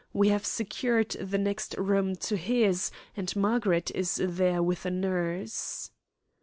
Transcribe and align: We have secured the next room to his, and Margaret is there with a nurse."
We 0.13 0.29
have 0.29 0.47
secured 0.47 1.09
the 1.11 1.37
next 1.37 1.75
room 1.77 2.15
to 2.15 2.35
his, 2.35 2.89
and 3.15 3.35
Margaret 3.35 3.91
is 3.93 4.19
there 4.19 4.63
with 4.63 4.83
a 4.87 4.89
nurse." 4.89 5.91